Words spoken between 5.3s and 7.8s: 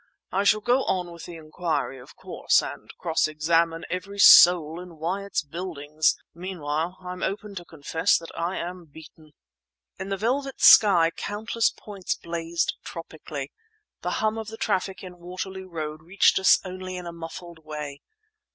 Buildings. Meanwhile, I'm open to